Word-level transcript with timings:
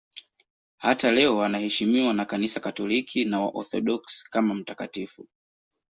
Hata 0.77 1.11
leo 1.11 1.43
anaheshimiwa 1.43 2.13
na 2.13 2.25
Kanisa 2.25 2.59
Katoliki 2.59 3.25
na 3.25 3.39
Waorthodoksi 3.41 4.29
kama 4.31 4.53
mtakatifu. 4.55 5.27